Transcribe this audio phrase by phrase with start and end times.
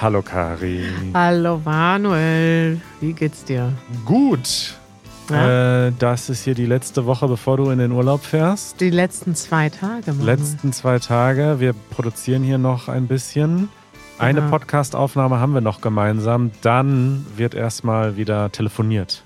[0.00, 0.84] Hallo Kari.
[1.14, 3.72] Hallo Manuel, wie geht's dir?
[4.04, 4.74] Gut.
[5.30, 5.86] Ja?
[5.88, 8.80] Äh, das ist hier die letzte Woche, bevor du in den Urlaub fährst.
[8.80, 10.26] Die letzten zwei Tage, Manuel.
[10.36, 11.56] Letzten zwei Tage.
[11.58, 13.68] Wir produzieren hier noch ein bisschen.
[14.18, 14.50] Eine Genau.
[14.50, 16.50] Podcast-Aufnahme haben wir noch gemeinsam.
[16.62, 19.22] Dann wird erstmal wieder telefoniert.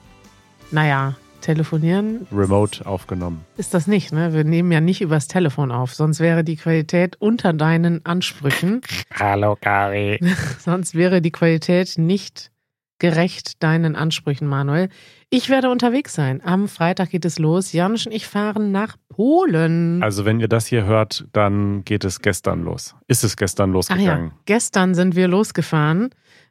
[0.70, 3.44] Naja, telefonieren Remote aufgenommen.
[3.56, 4.32] ist das nicht, ne?
[4.32, 8.80] Wir nehmen ja nicht übers Telefon auf, sonst wäre die Qualität unter deinen Ansprüchen.
[9.14, 10.18] Hallo Kari.
[10.58, 12.50] sonst wäre die Qualität nicht
[12.98, 14.88] gerecht deinen Ansprüchen, Manuel.
[15.28, 16.40] Ich werde unterwegs sein.
[16.44, 17.72] Am Freitag geht es los.
[17.72, 20.00] Janusz und ich fahren nach Polen.
[20.04, 22.94] Also wenn ihr das hier hört, dann geht es gestern los.
[23.08, 24.26] Ist es gestern Ach losgegangen?
[24.28, 26.10] ja, gestern sind wir losgefahren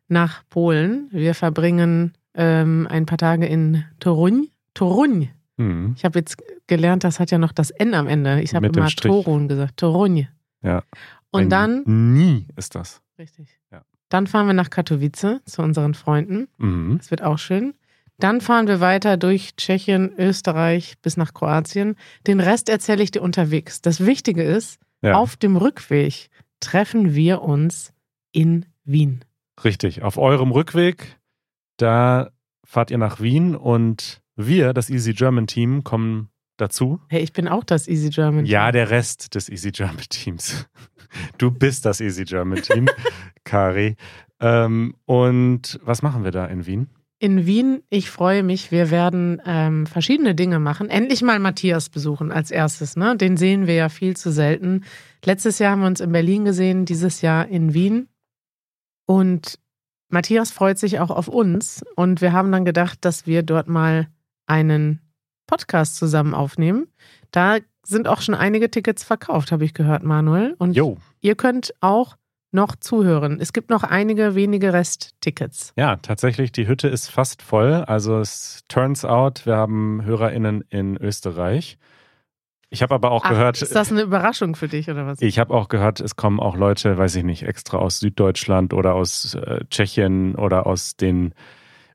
[0.10, 1.08] nach Polen.
[1.12, 4.51] Wir verbringen ähm, ein paar Tage in Toruń.
[4.74, 5.30] Toruń.
[5.58, 5.94] Hm.
[5.98, 8.42] Ich habe jetzt gelernt, das hat ja noch das N am Ende.
[8.42, 8.88] Ich habe immer.
[8.88, 9.78] Torun gesagt.
[9.78, 10.28] Toruń.
[10.64, 10.84] Ja.
[11.32, 13.02] Und Ein dann, Nie ist das.
[13.18, 13.60] richtig.
[13.72, 13.84] Ja.
[14.10, 16.48] Dann fahren wir nach Katowice zu unseren Freunden.
[16.58, 16.98] Mhm.
[16.98, 17.74] Das wird auch schön.
[18.18, 21.96] Dann fahren wir weiter durch Tschechien, Österreich bis nach Kroatien.
[22.28, 23.82] Den Rest erzähle ich dir unterwegs.
[23.82, 25.14] Das Wichtige ist, Ja.
[25.16, 27.94] auf dem Rückweg treffen wir uns
[28.32, 29.24] in Wien.
[29.64, 30.04] Richtig.
[30.04, 31.18] Auf eurem Rückweg,
[31.78, 32.30] da
[32.64, 37.00] fahrt ihr nach Wien und wir, das Easy German Team, kommen dazu.
[37.10, 38.46] Hey, ich bin auch das Easy German.
[38.46, 40.68] Ja, der Rest des Easy German Teams.
[41.38, 42.88] Du bist das Easy German Team,
[43.44, 43.98] Kari.
[44.40, 46.88] Ähm, und was machen wir da in Wien?
[47.20, 50.90] In Wien, ich freue mich, wir werden ähm, verschiedene Dinge machen.
[50.90, 52.96] Endlich mal Matthias besuchen als erstes.
[52.96, 53.18] Ne?
[53.18, 54.86] Den sehen wir ja viel zu selten.
[55.26, 58.08] Letztes Jahr haben wir uns in Berlin gesehen, dieses Jahr in Wien.
[59.06, 59.60] Und
[60.08, 61.84] Matthias freut sich auch auf uns.
[61.98, 64.08] Und wir haben dann gedacht, dass wir dort mal
[64.52, 65.00] einen
[65.48, 66.88] Podcast zusammen aufnehmen.
[67.32, 70.56] Da sind auch schon einige Tickets verkauft, habe ich gehört, Manuel.
[70.60, 72.18] Und Jo, ihr könnt auch
[72.52, 73.40] noch zuhören.
[73.40, 75.72] Es gibt noch einige wenige Resttickets.
[75.78, 77.86] ja, tatsächlich, die Hütte ist fast voll.
[77.88, 81.78] Also es turns out, wir haben HörerInnen in Österreich.
[82.70, 85.22] Ich habe aber auch Ach, gehört, ist das eine Überraschung für dich oder was?
[85.22, 88.96] Ich habe auch gehört, es kommen auch Leute, weiß ich nicht, extra aus Süddeutschland oder
[88.96, 91.34] aus äh, Tschechien oder aus den.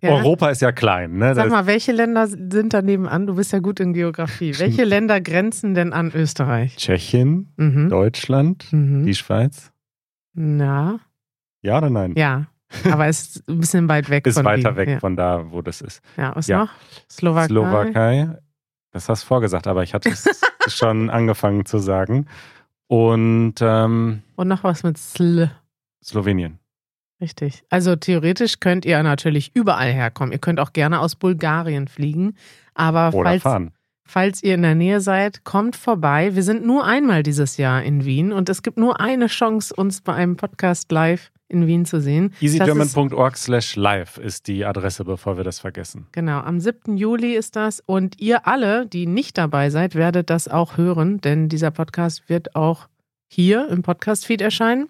[0.03, 0.11] Ja.
[0.11, 1.35] Europa ist ja klein, ne?
[1.35, 3.27] Sag mal, welche Länder sind da nebenan?
[3.27, 4.59] Du bist ja gut in Geografie.
[4.59, 6.77] Welche Länder grenzen denn an Österreich?
[6.77, 7.89] Tschechien, Mhm.
[7.89, 9.07] Deutschland, Mhm.
[9.07, 9.73] die Schweiz.
[10.35, 11.01] Na,
[11.63, 12.15] Ja oder nein?
[12.17, 12.47] ja.
[12.91, 14.77] Aber es ist ein bisschen weit weg Ist von weiter Wien.
[14.77, 16.03] weg Ja, von da, wo das ist.
[16.17, 16.65] ja was Ja.
[16.65, 16.71] noch?
[17.11, 17.47] Slowakei.
[17.47, 18.29] Slowakei.
[18.93, 20.25] Das hast du vorgesagt, aber ich hatte es
[20.69, 22.27] schon angefangen zu sagen.
[22.89, 25.51] Und ähm, Und noch was mit Sl.
[26.05, 26.59] Slowenien.
[27.21, 27.63] Richtig.
[27.71, 30.33] Also theoretisch könnt ihr natürlich überall herkommen.
[30.33, 32.35] Ihr könnt auch gerne aus Bulgarien fliegen.
[32.75, 33.73] Aber Oder falls, fahren.
[34.05, 36.35] falls ihr in der Nähe seid, kommt vorbei.
[36.35, 40.03] Wir sind nur einmal dieses Jahr in Wien und es gibt nur eine Chance, uns
[40.03, 42.35] bei einem Podcast live in Wien zu sehen.
[42.41, 46.09] Easygerman.org slash live ist die Adresse, bevor wir das vergessen.
[46.13, 46.97] Genau, am 7.
[46.97, 51.49] Juli ist das und ihr alle, die nicht dabei seid, werdet das auch hören, denn
[51.49, 52.89] dieser Podcast wird auch
[53.29, 54.89] hier im Podcast-Feed erscheinen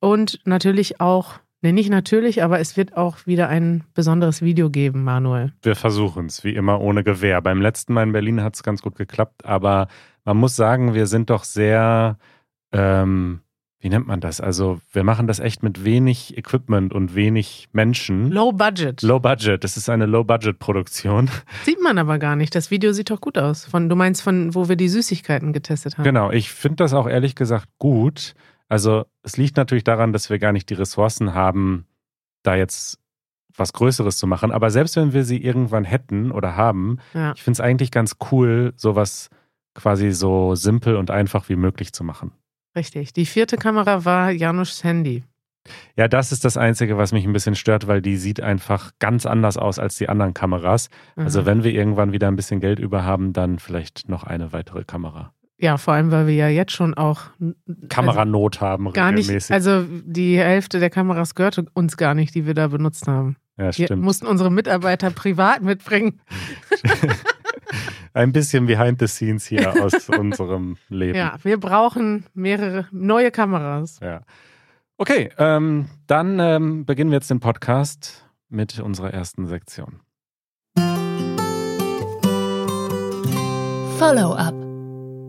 [0.00, 5.04] und natürlich auch, ne, nicht natürlich, aber es wird auch wieder ein besonderes Video geben,
[5.04, 5.52] Manuel.
[5.62, 7.40] Wir versuchen es, wie immer, ohne Gewehr.
[7.42, 9.88] Beim letzten Mal in Berlin hat es ganz gut geklappt, aber
[10.24, 12.18] man muss sagen, wir sind doch sehr,
[12.72, 13.40] ähm,
[13.80, 14.40] wie nennt man das?
[14.40, 18.30] Also, wir machen das echt mit wenig Equipment und wenig Menschen.
[18.30, 19.02] Low Budget.
[19.02, 19.62] Low Budget.
[19.62, 21.30] Das ist eine Low-Budget-Produktion.
[21.64, 22.54] Sieht man aber gar nicht.
[22.54, 23.64] Das Video sieht doch gut aus.
[23.64, 26.04] Von, du meinst von, wo wir die Süßigkeiten getestet haben.
[26.04, 26.30] Genau.
[26.32, 28.34] Ich finde das auch ehrlich gesagt gut.
[28.68, 31.86] Also, es liegt natürlich daran, dass wir gar nicht die Ressourcen haben,
[32.42, 32.98] da jetzt
[33.56, 34.52] was Größeres zu machen.
[34.52, 37.32] Aber selbst wenn wir sie irgendwann hätten oder haben, Ja.
[37.34, 39.30] Ich finde es eigentlich ganz cool, sowas
[39.74, 42.32] quasi so simpel und einfach wie möglich zu machen.
[42.76, 43.12] Richtig.
[43.12, 45.24] Die vierte Kamera war Janusz Handy.
[45.96, 49.26] Ja, das ist das Einzige, was mich ein bisschen stört, weil die sieht einfach ganz
[49.26, 50.88] anders aus als die anderen Kameras.
[51.16, 51.46] Also Mhm.
[51.46, 55.32] wenn wir irgendwann wieder ein bisschen Geld über haben, dann vielleicht noch eine weitere Kamera.
[55.60, 57.22] Ja, vor allem, weil wir ja jetzt schon auch
[57.88, 59.52] Kameranot haben Also gar nicht, regelmäßig.
[59.52, 63.36] also die Hälfte der Kameras gehörte uns gar nicht, die wir da benutzt haben.
[63.56, 64.02] ja, Wir stimmt.
[64.04, 66.20] mussten unsere Mitarbeiter privat mitbringen.
[68.14, 71.16] ein bisschen behind the scenes hier aus unserem Leben.
[71.18, 73.98] Ja, wir brauchen mehrere neue Kameras.
[74.00, 74.20] Ja.
[74.96, 80.00] Okay, ähm, dann ähm, beginnen wir jetzt den Podcast mit unserer ersten Sektion.
[83.98, 84.67] Follow-up.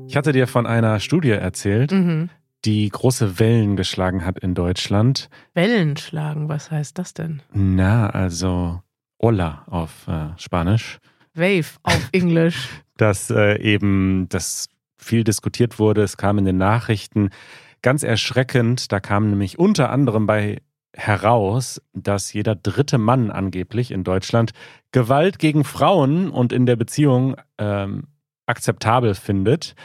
[0.10, 2.32] Ich hatte dir von einer Studie erzählt, Mhm.
[2.66, 5.30] die große Wellen geschlagen hat in Deutschland.
[5.54, 7.44] Wellen schlagen, was heißt das denn?
[7.54, 8.82] Na, also
[9.20, 10.98] Ola auf äh, Spanisch.
[11.36, 12.70] Wave auf Englisch.
[12.98, 14.68] Dass äh, eben das
[14.98, 16.02] viel diskutiert wurde.
[16.02, 17.30] Es kam in den Nachrichten.
[17.84, 20.58] Ganz erschreckend, da kam nämlich unter anderem bei
[20.96, 24.54] heraus, dass jeder dritte Mann angeblich in Deutschland
[24.92, 28.08] Gewalt gegen Frauen und in der Beziehung ähm,
[28.50, 29.76] akzeptabel findet.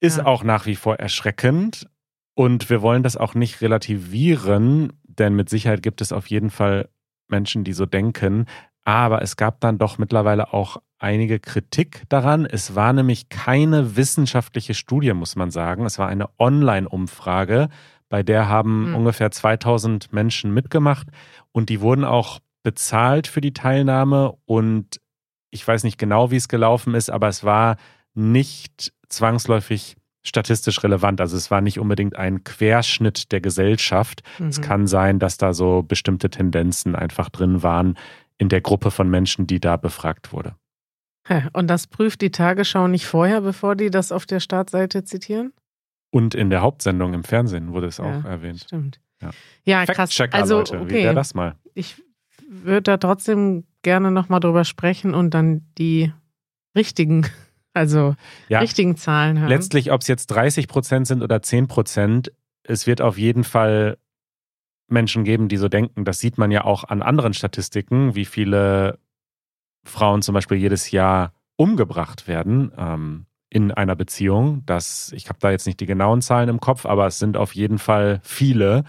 [0.00, 0.26] Ist Ja.
[0.26, 1.88] auch nach wie vor erschreckend.
[2.34, 6.88] Und wir wollen das auch nicht relativieren, denn mit Sicherheit gibt es auf jeden Fall
[7.28, 8.46] Menschen, die so denken.
[8.84, 12.46] Aber es gab dann doch mittlerweile auch einige Kritik daran.
[12.46, 15.84] Es war nämlich keine wissenschaftliche Studie, muss man sagen.
[15.84, 17.68] Es war eine Online-Umfrage,
[18.08, 18.94] bei der haben Hm.
[18.94, 21.08] ungefähr 2000 Menschen mitgemacht
[21.52, 25.00] und die wurden auch bezahlt für die Teilnahme und
[25.50, 27.76] ich weiß nicht genau, wie es gelaufen ist, aber es war
[28.14, 31.20] nicht zwangsläufig statistisch relevant.
[31.20, 34.22] Also es war nicht unbedingt ein Querschnitt der Gesellschaft.
[34.38, 34.62] Es Mhm.
[34.62, 37.96] kann sein, dass da so bestimmte Tendenzen einfach drin waren
[38.36, 40.54] in der Gruppe von Menschen, die da befragt wurde.
[41.52, 45.52] Und das prüft die Tagesschau nicht vorher, bevor die das auf der Startseite zitieren?
[46.10, 48.28] Und in der Hauptsendung im Fernsehen wurde es auch Ja.
[48.28, 48.60] erwähnt.
[48.62, 48.98] Stimmt.
[49.20, 49.30] Ja.
[49.64, 50.18] Ja, krass.
[50.32, 51.04] Also, Leute, wie okay.
[51.04, 51.56] wäre das mal?
[51.74, 52.02] Ich
[52.48, 56.12] würde da trotzdem gerne nochmal drüber sprechen und dann die
[56.76, 57.26] richtigen,
[57.72, 58.14] also
[58.48, 58.58] Ja.
[58.60, 59.48] richtigen Zahlen hören.
[59.48, 62.30] Letztlich, ob es jetzt 30 Prozent sind oder 10 Prozent,
[62.64, 63.96] es wird auf jeden Fall
[64.90, 66.04] Menschen geben, die so denken.
[66.04, 68.98] Das sieht man ja auch an anderen Statistiken, wie viele
[69.84, 74.62] Frauen zum Beispiel jedes Jahr umgebracht werden ähm, in einer Beziehung.
[74.66, 77.54] Das, ich habe da jetzt nicht die genauen Zahlen im Kopf, aber es sind auf
[77.54, 78.84] jeden Fall viele.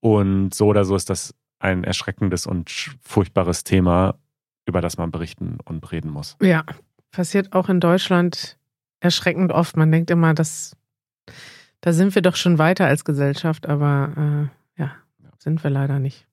[0.00, 2.70] Und so oder so ist das ein erschreckendes und
[3.02, 4.14] furchtbares Thema,
[4.66, 6.36] über das man berichten und reden muss.
[6.42, 6.64] Ja,
[7.10, 8.58] passiert auch in Deutschland
[9.00, 9.76] erschreckend oft.
[9.76, 10.76] Man denkt immer, dass
[11.80, 14.92] da sind wir doch schon weiter als Gesellschaft, aber äh, ja,
[15.38, 16.26] sind wir leider nicht.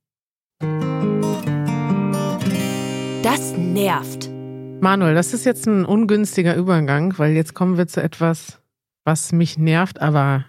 [3.22, 4.30] Das nervt.
[4.82, 8.62] Manuel, das ist jetzt ein ungünstiger Übergang, weil jetzt kommen wir zu etwas,
[9.06, 10.46] was mich nervt, aber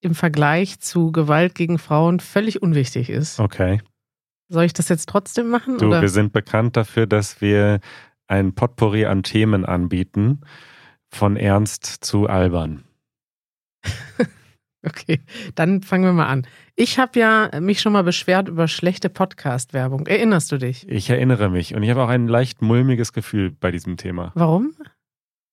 [0.00, 3.40] im Vergleich zu Gewalt gegen Frauen völlig unwichtig ist.
[3.40, 3.80] Okay.
[4.52, 5.78] Soll ich das jetzt trotzdem machen?
[5.78, 6.02] Du, oder?
[6.02, 7.80] wir sind bekannt dafür, dass wir
[8.26, 10.42] ein Potpourri an Themen anbieten,
[11.08, 12.84] von ernst zu albern.
[14.84, 15.20] Okay,
[15.54, 16.44] dann fangen wir mal an.
[16.74, 20.08] Ich habe ja mich schon mal beschwert über schlechte Podcast-Werbung.
[20.08, 20.88] Erinnerst du dich?
[20.88, 24.32] Ich erinnere mich und ich habe auch ein leicht mulmiges Gefühl bei diesem Thema.
[24.34, 24.74] Warum?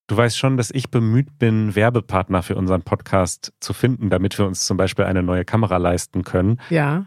[0.07, 4.48] Du weißt schon, dass ich bemüht bin, Werbepartner für unseren Podcast zu finden, damit wir
[4.48, 6.60] uns zum Beispiel eine neue Kamera leisten können.
[6.72, 7.06] Ja.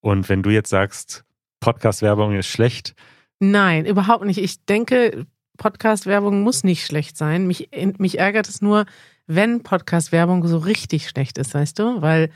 [0.00, 1.24] Und wenn du jetzt sagst,
[1.60, 2.94] Podcast-Werbung ist schlecht,
[3.40, 4.38] Nein, überhaupt nicht.
[4.38, 5.26] Ich denke,
[5.56, 7.46] Podcast-Werbung muss nicht schlecht sein.
[7.46, 8.84] Mich, mich ärgert es nur,
[9.26, 12.02] wenn Podcast-Werbung so richtig schlecht ist, weißt du?
[12.02, 12.30] Weil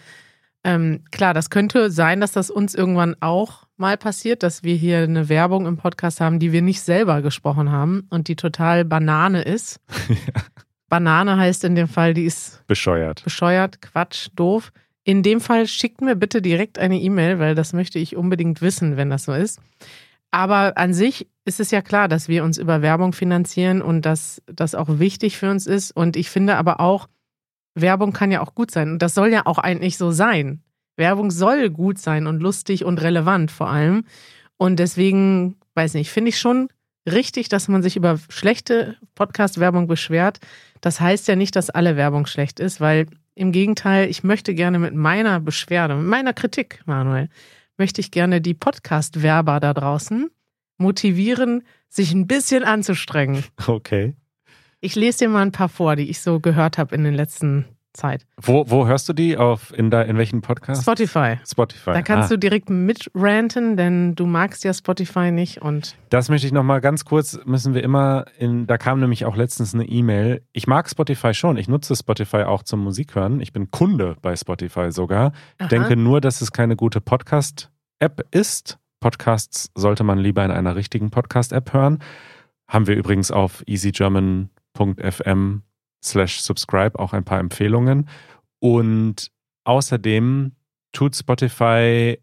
[0.64, 5.00] ähm, klar, das könnte sein, dass das uns irgendwann auch mal passiert, dass wir hier
[5.00, 9.42] eine Werbung im Podcast haben, die wir nicht selber gesprochen haben und die total Banane
[9.42, 9.80] ist.
[10.88, 13.24] Banane heißt in dem Fall, die ist bescheuert.
[13.24, 14.72] bescheuert, Quatsch, doof.
[15.04, 18.96] In dem Fall schickt mir bitte direkt eine E-Mail, weil das möchte ich unbedingt wissen,
[18.96, 19.60] wenn das so ist.
[20.30, 24.42] Aber an sich ist es ja klar, dass wir uns über Werbung finanzieren und dass
[24.46, 25.92] das auch wichtig für uns ist.
[25.92, 27.08] Und ich finde aber auch,
[27.74, 28.92] Werbung kann ja auch gut sein.
[28.92, 30.62] Und das soll ja auch eigentlich so sein.
[30.96, 34.04] Werbung soll gut sein und lustig und relevant vor allem.
[34.56, 36.68] Und deswegen, weiß nicht, finde ich schon
[37.08, 40.38] richtig, dass man sich über schlechte Podcast-Werbung beschwert.
[40.80, 44.78] Das heißt ja nicht, dass alle Werbung schlecht ist, weil im Gegenteil, ich möchte gerne
[44.78, 47.28] mit meiner Beschwerde, mit meiner Kritik, Manuel,
[47.76, 50.30] möchte ich gerne die Podcast-Werber da draußen
[50.78, 53.44] motivieren, sich ein bisschen anzustrengen.
[53.66, 54.14] Okay.
[54.80, 57.64] Ich lese dir mal ein paar vor, die ich so gehört habe in der letzten
[57.94, 58.26] Zeit.
[58.40, 59.38] Wo, wo hörst du die?
[59.38, 60.82] Auf, in, da, in welchen Podcast?
[60.82, 61.38] Spotify.
[61.46, 61.92] Spotify.
[61.92, 62.34] Da kannst ah.
[62.34, 67.04] du direkt mitranten, denn du magst ja Spotify nicht und Das möchte ich nochmal ganz
[67.04, 70.42] kurz, müssen wir immer in, da kam nämlich auch letztens eine E-Mail.
[70.52, 73.40] Ich mag Spotify schon, ich nutze Spotify auch zum Musikhören.
[73.40, 75.32] Ich bin Kunde bei Spotify sogar.
[75.58, 75.68] Aha.
[75.68, 78.78] Denke nur, dass es keine gute Podcast-App ist.
[79.00, 81.98] Podcasts sollte man lieber in einer richtigen Podcast-App hören.
[82.68, 85.62] Haben wir übrigens auf easygerman.fm
[86.04, 88.08] slash subscribe auch ein paar Empfehlungen.
[88.60, 89.30] Und
[89.64, 90.52] außerdem
[90.92, 92.18] tut Spotify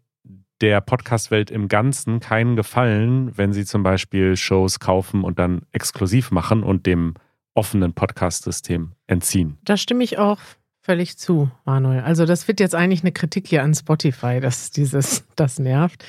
[0.60, 6.30] der Podcast-Welt im Ganzen keinen Gefallen, wenn sie zum Beispiel Shows kaufen und dann exklusiv
[6.30, 7.14] machen und dem
[7.54, 9.58] offenen Podcast-System entziehen.
[9.64, 10.38] da stimme ich auch
[10.80, 12.00] völlig zu, Manuel.
[12.00, 16.04] Also das wird jetzt eigentlich eine Kritik hier an Spotify, dass dieses, das nervt.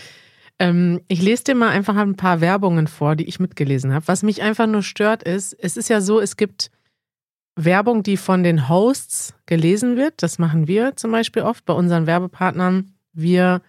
[0.59, 4.07] Ähm, ich lese dir mal einfach ein paar Werbungen vor, die ich mitgelesen habe.
[4.07, 6.71] Was mich einfach nur stört ist, es ist ja so, es gibt
[7.55, 10.23] Werbung, die von den Hosts gelesen wird.
[10.23, 12.93] Das machen wir zum Beispiel oft bei unseren Werbepartnern.
[13.13, 13.61] Wir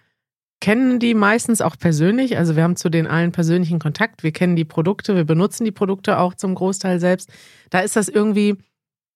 [0.59, 2.37] kennen die meistens auch persönlich.
[2.37, 4.23] Also wir haben zu den allen persönlichen Kontakt.
[4.23, 7.31] Wir kennen die Produkte, wir benutzen die Produkte auch zum Großteil selbst.
[7.69, 8.57] Da ist das irgendwie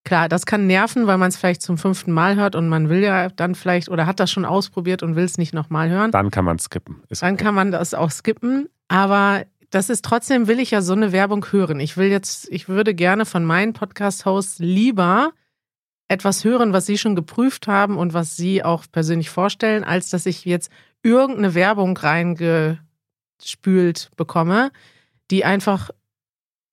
[0.06, 3.02] Klar, das kann nerven, weil man es vielleicht zum fünften Mal hört und man will
[3.04, 6.12] ja dann vielleicht oder hat das schon ausprobiert und will es nicht nochmal hören.
[6.12, 7.04] Dann kann man skippen.
[7.10, 7.44] Ist dann okay.
[7.44, 8.70] kann man das auch skippen.
[8.88, 11.80] Aber das ist trotzdem, will ich ja so eine Werbung hören.
[11.80, 15.32] Ich will jetzt, ich würde gerne von meinen Podcast-Hosts lieber
[16.08, 20.26] etwas hören, was sie schon geprüft haben und was sie auch persönlich vorstellen, als dass
[20.26, 20.72] ich jetzt
[21.04, 22.80] irgendeine Werbung reingespült
[24.16, 24.72] bekomme,
[25.30, 25.92] die einfach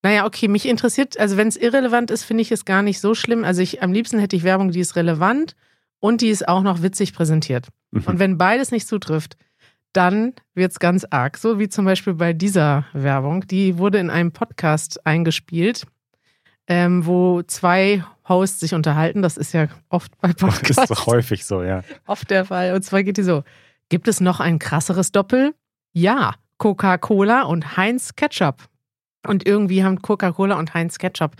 [0.02, 3.16] naja, okay, mich interessiert, also wenn es irrelevant ist, finde ich es gar nicht so
[3.16, 3.42] schlimm.
[3.42, 5.56] Also ich am liebsten hätte ich Werbung, die ist relevant
[5.98, 7.66] und die ist auch noch witzig präsentiert.
[7.90, 8.04] Mhm.
[8.04, 9.36] Und wenn beides nicht zutrifft,
[9.96, 11.38] dann wird es ganz arg.
[11.38, 13.46] So wie zum Beispiel bei dieser Werbung.
[13.46, 15.86] Die wurde in einem Podcast eingespielt,
[16.66, 19.22] ähm, wo zwei Hosts sich unterhalten.
[19.22, 20.68] Das ist ja oft bei Podcasts.
[20.76, 21.82] Das ist doch häufig so, ja.
[22.06, 22.74] Oft der Fall.
[22.74, 23.44] Und zwar geht die so:
[23.88, 25.54] Gibt es noch ein krasseres Doppel?
[25.92, 28.68] Ja, Coca-Cola und Heinz Ketchup.
[29.26, 31.32] Und irgendwie haben Coca-Cola und Heinz Ketchup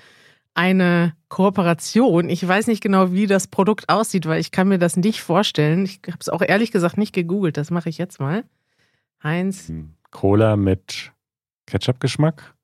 [0.57, 2.29] eine Kooperation.
[2.29, 5.85] Ich weiß nicht genau, wie das Produkt aussieht, weil ich kann mir das nicht vorstellen.
[5.85, 7.57] Ich habe es auch ehrlich gesagt nicht gegoogelt.
[7.57, 8.45] Das mache ich jetzt mal.
[9.23, 9.69] Heinz.
[9.69, 9.93] Hm.
[10.11, 11.13] Cola mit
[11.67, 12.55] Ketchup-Geschmack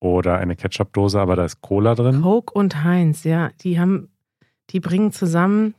[0.00, 2.20] oder eine Ketchup-Dose, aber da ist Cola drin.
[2.20, 4.10] Coke und Heinz, ja, die haben,
[4.70, 5.74] die bringen zusammen.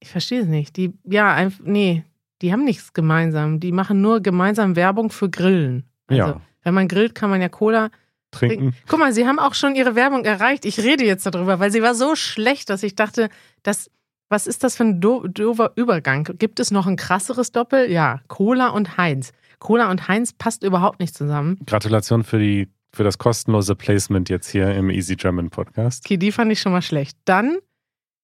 [0.00, 0.76] Ich verstehe es nicht.
[0.76, 2.04] Die, ja, nee,
[2.40, 3.60] die haben nichts gemeinsam.
[3.60, 5.84] Die machen nur gemeinsam Werbung für Grillen.
[6.06, 6.40] Also, ja.
[6.62, 7.90] Wenn man grillt, kann man ja Cola
[8.30, 8.74] trinken.
[8.86, 10.64] Guck mal, sie haben auch schon ihre Werbung erreicht.
[10.64, 13.28] Ich rede jetzt darüber, weil sie war so schlecht, dass ich dachte,
[13.62, 13.90] das,
[14.28, 16.28] was ist das für ein do doofer Übergang?
[16.38, 17.90] Gibt es noch ein krasseres Doppel?
[17.90, 19.32] Ja, Cola und Heinz.
[19.58, 21.58] Cola und Heinz passt überhaupt nicht zusammen.
[21.66, 26.06] Gratulation für die für das kostenlose Placement jetzt hier im Easy German Podcast.
[26.06, 27.18] Okay, die fand ich schon mal schlecht.
[27.26, 27.58] Dann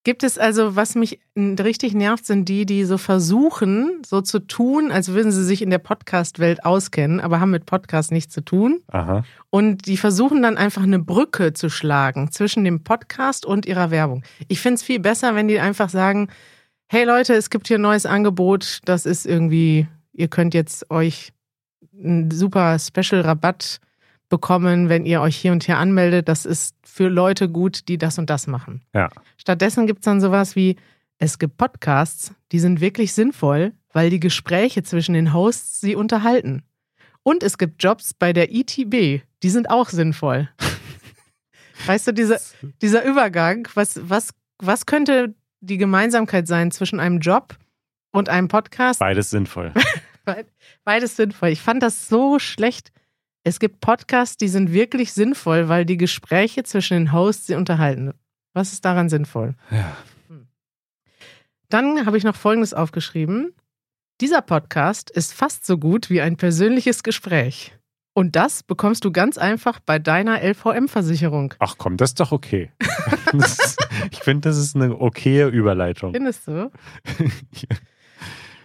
[0.05, 4.91] Gibt es also, was mich richtig nervt, sind die, die so versuchen, so zu tun,
[4.91, 8.81] als würden sie sich in der Podcast-Welt auskennen, aber haben mit Podcast nichts zu tun.
[8.89, 9.25] Aha.
[9.51, 14.25] Und die versuchen dann einfach eine Brücke zu schlagen zwischen dem Podcast und ihrer Werbung.
[14.49, 16.29] Ich finde es viel besser, wenn die einfach sagen,
[16.89, 21.33] hey Leute, es gibt hier ein neues Angebot, das ist irgendwie, ihr könnt jetzt euch
[21.97, 23.79] einen super Special-Rabatt
[24.33, 26.27] bekommen, wenn ihr euch hier und hier anmeldet.
[26.27, 28.81] Das ist für Leute gut, die das und das machen.
[28.95, 29.11] Ja.
[29.37, 30.77] Stattdessen gibt es dann sowas wie,
[31.19, 36.62] es gibt Podcasts, die sind wirklich sinnvoll, weil die Gespräche zwischen den Hosts sie unterhalten.
[37.23, 40.49] Und es gibt Jobs bei der ITB, die sind auch sinnvoll.
[41.87, 42.41] weißt du, dieser,
[42.81, 47.59] dieser Übergang, was, was, was könnte die Gemeinsamkeit sein zwischen einem Job
[48.12, 48.99] und einem Podcast?
[48.99, 49.75] Beides sinnvoll.
[50.85, 51.51] Beides sinnvoll.
[51.51, 52.93] Ich fand das so schlecht
[53.45, 58.13] es gibt Podcasts, die sind wirklich sinnvoll, weil die Gespräche zwischen den Hosts sie unterhalten.
[58.55, 59.55] Was ist daran sinnvoll?
[59.71, 59.97] Ja.
[60.29, 60.47] Hm.
[61.69, 63.55] Dann habe ich noch Folgendes aufgeschrieben.
[64.21, 67.77] Dieser Podcast ist fast so gut wie ein persönliches Gespräch.
[68.15, 71.55] Und das bekommst du ganz einfach bei deiner LVM-Versicherung.
[71.59, 72.71] Ach komm, das ist doch okay.
[74.13, 76.13] ich finde, das ist eine okaye Überleitung.
[76.13, 76.71] Findest du?
[77.55, 77.77] ja.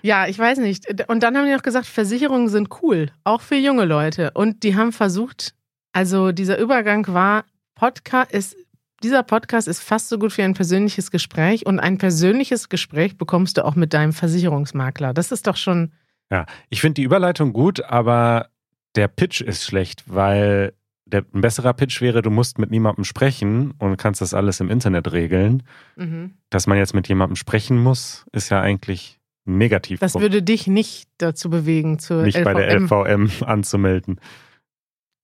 [0.01, 1.09] Ja, ich weiß nicht.
[1.09, 4.31] Und dann haben die noch gesagt, Versicherungen sind cool, auch für junge Leute.
[4.33, 5.53] Und die haben versucht,
[5.93, 8.57] also dieser Übergang war, Podcast ist,
[9.03, 11.65] dieser Podcast ist fast so gut wie ein persönliches Gespräch.
[11.65, 15.13] Und ein persönliches Gespräch bekommst du auch mit deinem Versicherungsmakler.
[15.13, 15.91] Das ist doch schon.
[16.31, 18.49] Ja, ich finde die Überleitung gut, aber
[18.95, 20.73] der Pitch ist schlecht, weil
[21.05, 24.69] der, ein besserer Pitch wäre, du musst mit niemandem sprechen und kannst das alles im
[24.69, 25.63] Internet regeln.
[25.95, 26.33] Mhm.
[26.49, 29.16] Dass man jetzt mit jemandem sprechen muss, ist ja eigentlich
[29.47, 29.99] negativ.
[29.99, 32.43] Das würde dich nicht dazu bewegen, zur nicht LVM.
[32.43, 34.19] bei der LVM anzumelden.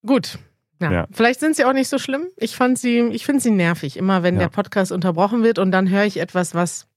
[0.06, 0.40] Gut.
[0.82, 0.92] Ja.
[0.92, 1.08] ja.
[1.12, 2.28] Vielleicht sind sie auch nicht so schlimm.
[2.38, 3.98] Ich fand sie, ich finde sie nervig.
[3.98, 4.42] Immer wenn ja.
[4.42, 6.88] der Podcast unterbrochen wird und dann höre ich etwas, was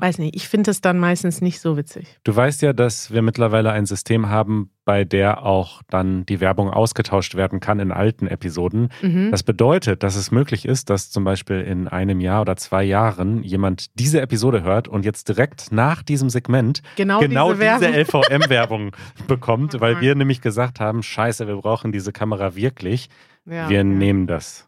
[0.00, 2.18] weiß nicht, ich finde es dann meistens nicht so witzig.
[2.24, 6.70] Du weißt ja, dass wir mittlerweile ein System haben, bei der auch dann die Werbung
[6.70, 8.88] ausgetauscht werden kann in alten Episoden.
[9.02, 9.30] Mhm.
[9.30, 13.42] Das bedeutet, dass es möglich ist, dass zum Beispiel in einem Jahr oder zwei Jahren
[13.42, 18.92] jemand diese Episode hört und jetzt direkt nach diesem Segment genau, genau diese, diese LVM-Werbung
[19.26, 23.10] bekommt, weil wir nämlich gesagt haben, scheiße, wir brauchen diese Kamera wirklich.
[23.44, 23.84] Ja, wir ja.
[23.84, 24.67] nehmen das.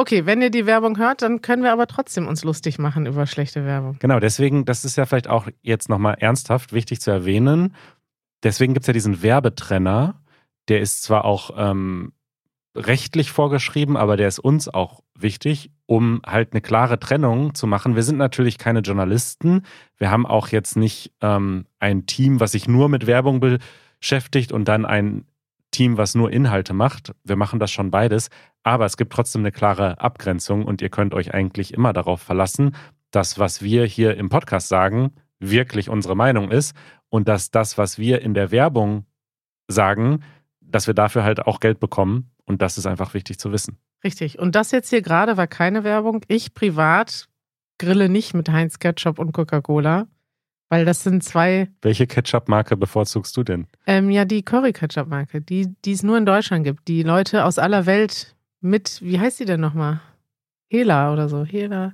[0.00, 3.26] Okay, wenn ihr die Werbung hört, dann können wir aber trotzdem uns lustig machen über
[3.26, 3.96] schlechte Werbung.
[3.98, 7.74] Genau, deswegen, das ist ja vielleicht auch jetzt nochmal ernsthaft wichtig zu erwähnen.
[8.44, 10.22] Deswegen gibt es ja diesen Werbetrenner.
[10.68, 12.12] Der ist zwar auch ähm,
[12.76, 17.96] rechtlich vorgeschrieben, aber der ist uns auch wichtig, um halt eine klare Trennung zu machen.
[17.96, 19.62] Wir sind natürlich keine Journalisten.
[19.96, 24.66] Wir haben auch jetzt nicht ähm, ein Team, was sich nur mit Werbung beschäftigt und
[24.68, 25.24] dann ein
[25.78, 27.12] Team, was nur Inhalte macht.
[27.22, 28.30] Wir machen das schon beides,
[28.64, 32.74] aber es gibt trotzdem eine klare Abgrenzung und ihr könnt euch eigentlich immer darauf verlassen,
[33.12, 36.74] dass was wir hier im Podcast sagen, wirklich unsere Meinung ist
[37.10, 39.06] und dass das, was wir in der Werbung
[39.68, 40.24] sagen,
[40.60, 43.78] dass wir dafür halt auch Geld bekommen und das ist einfach wichtig zu wissen.
[44.02, 44.40] Richtig.
[44.40, 46.24] Und das jetzt hier gerade war keine Werbung.
[46.26, 47.28] Ich privat
[47.78, 50.08] grille nicht mit Heinz Ketchup und Coca-Cola,
[50.68, 51.68] weil das sind zwei.
[51.82, 53.66] Welche Ketchup-Marke bevorzugst du denn?
[53.86, 56.88] Ähm, ja, die Curry-Ketchup-Marke, die, die es nur in Deutschland gibt.
[56.88, 60.00] Die Leute aus aller Welt mit, wie heißt die denn nochmal?
[60.70, 61.44] Hela oder so.
[61.44, 61.92] Hela.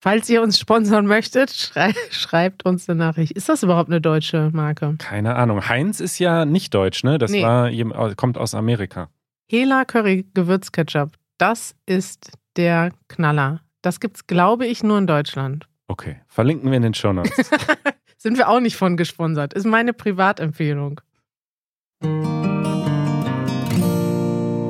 [0.00, 3.32] Falls ihr uns sponsern möchtet, schrei schreibt uns eine Nachricht.
[3.32, 4.94] Ist das überhaupt eine deutsche Marke?
[4.98, 5.68] Keine Ahnung.
[5.68, 7.18] Heinz ist ja nicht deutsch, ne?
[7.18, 7.42] Das Nee.
[7.42, 9.08] war, kommt aus Amerika.
[9.50, 11.10] Hela Curry Gewürzketchup.
[11.38, 13.60] Das ist der Knaller.
[13.82, 15.67] Das gibt's, glaube ich, nur in Deutschland.
[15.88, 17.50] Okay, verlinken wir in den Show Notes.
[18.18, 19.54] Sind wir auch nicht von gesponsert.
[19.54, 21.00] Ist meine Privatempfehlung.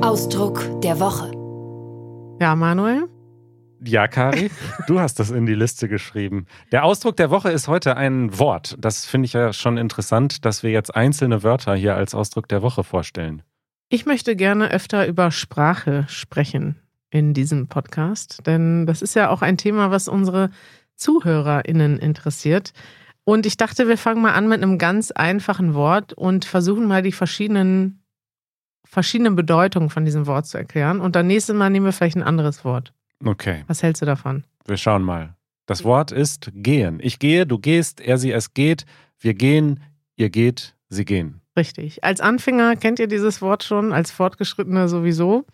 [0.01, 1.31] Ausdruck der Woche.
[2.41, 3.09] Ja, Manuel?
[3.83, 4.49] Ja, Kari,
[4.87, 6.45] du hast das in die Liste geschrieben.
[6.71, 8.75] Der Ausdruck der Woche ist heute ein Wort.
[8.79, 12.61] Das finde ich ja schon interessant, dass wir jetzt einzelne Wörter hier als Ausdruck der
[12.61, 13.41] Woche vorstellen.
[13.89, 19.41] Ich möchte gerne öfter über Sprache sprechen in diesem Podcast, denn das ist ja auch
[19.41, 20.49] ein Thema, was unsere
[20.99, 22.73] ZuhörerInnen interessiert.
[23.23, 27.01] Und ich dachte, wir fangen mal an mit einem ganz einfachen Wort und versuchen mal
[27.01, 28.03] die verschiedenen,
[28.85, 30.99] verschiedenen Bedeutungen von diesem Wort zu erklären.
[30.99, 32.93] Und dann nächstes Mal nehmen wir vielleicht ein anderes Wort.
[33.23, 34.43] Okay, Was hältst du davon?
[34.65, 35.35] wir schauen mal.
[35.65, 36.99] Das Wort ist gehen.
[37.01, 38.85] Ich gehe, du gehst, er, sie, es geht.
[39.19, 39.81] Wir gehen,
[40.15, 41.41] ihr geht, sie gehen.
[41.57, 42.03] Richtig.
[42.03, 45.45] Als Anfänger kennt ihr dieses Wort schon, als Fortgeschrittener sowieso.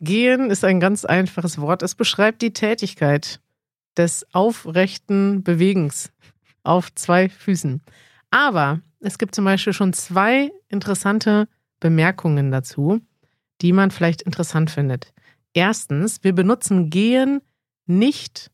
[0.00, 1.82] Gehen ist ein ganz einfaches Wort.
[1.82, 3.40] Es beschreibt die Tätigkeit
[3.98, 6.12] des aufrechten Bewegens
[6.62, 7.82] auf zwei Füßen.
[8.30, 11.48] Aber es gibt zum Beispiel schon zwei interessante
[11.80, 13.00] Bemerkungen dazu,
[13.60, 15.12] die man vielleicht interessant findet.
[15.52, 17.40] Erstens, wir benutzen gehen
[17.86, 18.50] nicht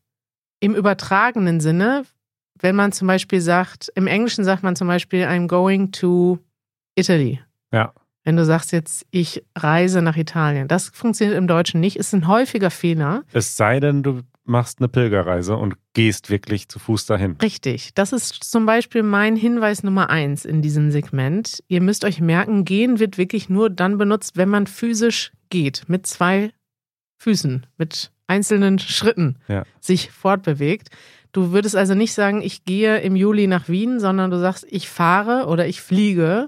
[0.59, 2.03] im übertragenen Sinne,
[2.59, 6.39] wenn man zum Beispiel sagt, im Englischen sagt man zum Beispiel, I'm going to
[6.95, 7.41] Italy.
[7.71, 7.93] Ja.
[8.23, 10.67] Wenn du sagst jetzt, ich reise nach Italien.
[10.67, 11.97] Das funktioniert im Deutschen nicht.
[11.97, 13.23] Ist ein häufiger Fehler.
[13.33, 17.35] Es sei denn, du machst eine Pilgerreise und gehst wirklich zu Fuß dahin.
[17.41, 17.93] Richtig.
[17.95, 21.63] Das ist zum Beispiel mein Hinweis Nummer eins in diesem Segment.
[21.67, 25.83] Ihr müsst euch merken, gehen wird wirklich nur dann benutzt, wenn man physisch geht.
[25.87, 26.51] Mit zwei
[27.17, 29.63] Füßen, mit einzelnen Schritten Ja.
[29.79, 30.89] sich fortbewegt.
[31.31, 34.87] Du würdest also nicht sagen, ich gehe im Juli nach Wien, sondern du sagst, ich
[34.89, 36.47] fahre oder ich fliege.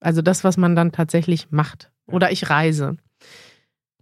[0.00, 1.90] Also das, was man dann tatsächlich macht.
[2.06, 2.96] Oder ich reise.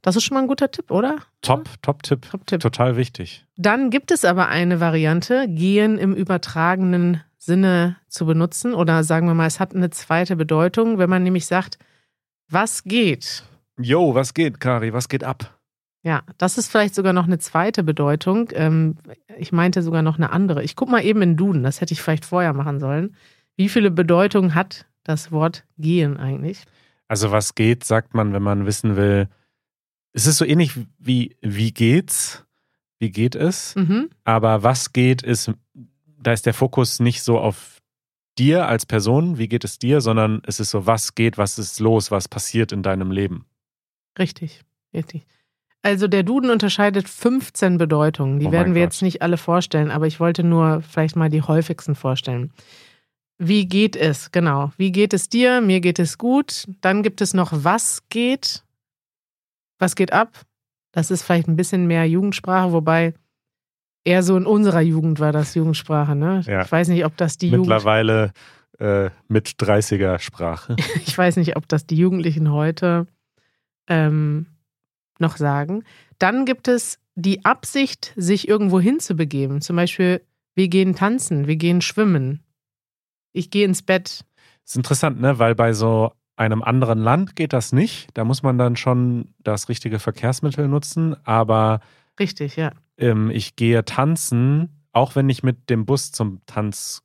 [0.03, 1.19] Das ist schon mal ein guter Tipp, oder?
[1.43, 2.29] Top, Top-Tipp.
[2.31, 2.61] Top-Tipp.
[2.61, 3.45] Total wichtig.
[3.57, 8.75] Dann gibt es aber eine Variante, gehen im übertragenen Sinne zu benutzen.
[8.75, 11.79] Oder sagen wir mal, es hat eine zweite Bedeutung, wenn man nämlich sagt,
[12.49, 13.45] was geht?
[13.79, 14.93] Jo, was geht, Kari?
[14.93, 15.59] Was geht ab?
[16.03, 18.51] Ja, das ist vielleicht sogar noch eine zweite Bedeutung.
[18.55, 18.97] Ähm,
[19.37, 20.63] ich meinte sogar noch eine andere.
[20.63, 23.17] Ich gucke mal eben in Duden, das hätte ich vielleicht vorher machen sollen.
[23.57, 26.65] Wie viele Bedeutungen hat das Wort gehen eigentlich?
[27.09, 29.29] Also was geht, sagt man, wenn man wissen will.
[30.12, 32.44] Es ist so ähnlich wie wie geht's?
[32.99, 33.77] Wie geht es?
[33.77, 34.11] Mhm.
[34.25, 35.53] Aber was geht ist,
[36.21, 37.79] da ist der Fokus nicht so auf
[38.38, 41.81] dir als Person, wie geht es dir, sondern es ist so, was geht, was ist
[41.81, 43.47] los, was passiert in deinem Leben.
[44.18, 44.62] Richtig,
[44.94, 45.27] richtig.
[45.83, 48.40] Also der Duden unterscheidet 15 Bedeutungen.
[48.40, 48.92] Die Oh werden wir Gott.
[48.94, 52.53] jetzt nicht alle vorstellen, aber ich wollte nur vielleicht mal die häufigsten vorstellen.
[53.38, 54.33] Wie geht es?
[54.33, 54.73] Genau.
[54.77, 55.61] Wie geht es dir?
[55.61, 56.64] Mir geht es gut.
[56.81, 58.64] Dann gibt es noch was geht?
[59.79, 60.43] Was geht ab?
[60.93, 63.14] Das ist vielleicht ein bisschen mehr Jugendsprache, wobei
[64.05, 66.17] eher so in unserer Jugend war das Jugendsprache.
[66.17, 66.43] Ne?
[66.47, 66.62] Ja.
[66.62, 68.33] Ich weiß nicht, ob das die Jugend Mittlerweile
[68.79, 70.77] äh, mit 30er Sprache.
[71.07, 73.07] ich weiß nicht, ob das die Jugendlichen heute
[73.87, 74.47] ähm,
[75.19, 75.85] noch sagen.
[76.19, 79.61] Dann gibt es die Absicht, sich irgendwo hinzubegeben.
[79.61, 80.23] Zum Beispiel,
[80.55, 82.43] wir gehen tanzen, wir gehen schwimmen.
[83.33, 84.25] Ich gehe ins Bett.
[84.64, 85.38] ist interessant, ne?
[85.38, 88.09] Weil bei so einem anderen Land geht das nicht.
[88.14, 91.16] Da muss man dann schon das richtige Verkehrsmittel nutzen.
[91.27, 91.81] Aber
[92.18, 92.72] Richtig, ja.
[92.96, 97.03] ähm, ich gehe tanzen, auch wenn ich mit dem Bus zum Tanz.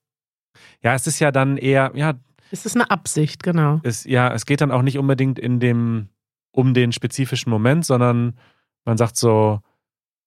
[0.82, 2.14] Ja, es ist ja dann eher, ja,
[2.52, 3.80] Es ist eine Absicht, genau.
[3.84, 6.10] es, ja, es geht dann auch nicht unbedingt in dem,
[6.52, 8.38] um den spezifischen Moment, sondern
[8.86, 9.62] man sagt so,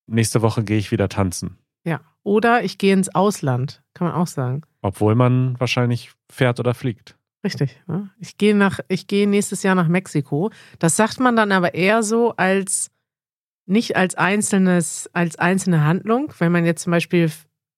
[0.07, 1.59] nächste Woche gehe ich wieder tanzen.
[1.85, 2.01] Ja.
[2.25, 4.63] Oder ich gehe ins Ausland, kann man auch sagen.
[4.83, 7.16] Obwohl man wahrscheinlich fährt oder fliegt.
[7.47, 7.81] Richtig.
[7.87, 8.11] Ne?
[8.19, 10.51] Ich gehe nach, ich gehe nächstes Jahr nach Mexiko.
[10.81, 12.91] Das sagt man dann aber eher so als
[13.67, 16.33] nicht als einzelnes, als einzelne Handlung.
[16.39, 17.31] Wenn man jetzt zum Beispiel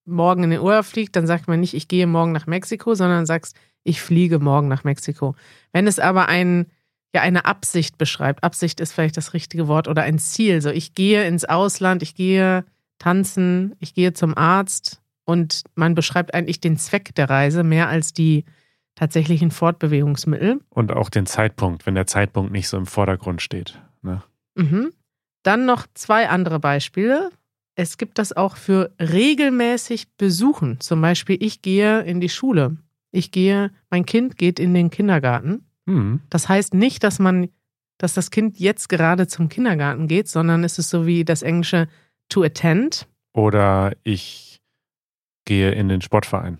[0.06, 3.26] morgen in den Urlaub fliegt, dann sagt man nicht, ich gehe morgen nach Mexiko, sondern
[3.26, 5.34] sagst, ich fliege morgen nach Mexiko.
[5.72, 6.66] Wenn es aber ein,
[7.14, 10.62] ja, eine Absicht beschreibt, Absicht ist vielleicht das richtige Wort oder ein Ziel.
[10.62, 12.64] So, ich gehe ins Ausland, ich gehe
[12.98, 18.14] tanzen, ich gehe zum Arzt und man beschreibt eigentlich den Zweck der Reise mehr als
[18.14, 18.46] die
[18.98, 20.60] tatsächlichen Fortbewegungsmittel.
[20.70, 23.80] Und auch den Zeitpunkt, wenn der Zeitpunkt nicht so im Vordergrund steht.
[24.02, 24.22] Ne?
[24.56, 24.90] Mhm.
[25.44, 27.30] Dann noch zwei andere Beispiele.
[27.76, 30.80] Es gibt das auch für regelmäßig besuchen.
[30.80, 32.76] Zum Beispiel, ich gehe in die Schule.
[33.12, 35.64] Ich gehe, mein Kind geht in den Kindergarten.
[35.86, 36.20] Hm.
[36.28, 37.48] Das heißt nicht, dass man,
[37.98, 41.88] dass das Kind jetzt gerade zum Kindergarten geht, sondern es ist so wie das englische
[42.28, 43.06] to attend.
[43.32, 44.60] Oder ich
[45.44, 46.58] gehe in den Sportverein.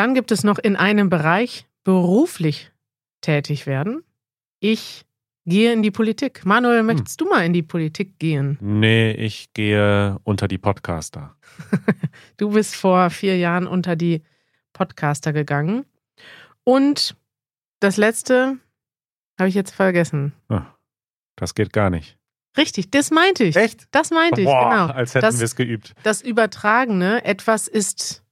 [0.00, 2.72] Dann gibt es noch in einem Bereich beruflich
[3.20, 4.02] tätig werden.
[4.58, 5.04] Ich
[5.44, 6.46] gehe in die Politik.
[6.46, 8.56] Manuel, möchtest du mal in die Politik gehen?
[8.62, 11.36] Nee, ich gehe unter die Podcaster.
[12.38, 14.22] Du bist vor vier Jahren unter die
[14.72, 15.84] Podcaster gegangen.
[16.64, 17.14] Und
[17.80, 18.56] das letzte
[19.38, 20.32] habe ich jetzt vergessen.
[20.48, 20.64] Ah,
[21.36, 22.16] Das geht gar nicht.
[22.56, 23.54] Richtig, das meinte ich.
[23.56, 23.84] Echt?
[23.90, 24.86] Das meinte ich, Boah, genau.
[24.94, 25.92] als hätten Das- wir es geübt.
[26.04, 28.22] Das Übertragene, etwas ist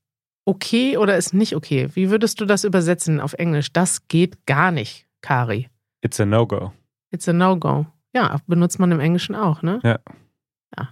[0.49, 1.89] okay oder ist nicht okay.
[1.95, 3.73] Wie würdest du das übersetzen auf Englisch?
[3.73, 5.69] Das geht gar nicht, Kari.
[6.03, 6.73] It's a no-go.
[7.11, 7.87] It's a no-go.
[8.15, 9.81] Ja, benutzt man im Englischen auch, ne?